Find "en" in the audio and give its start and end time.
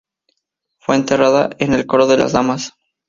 1.59-1.73